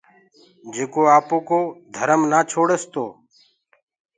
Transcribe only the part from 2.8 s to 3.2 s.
تو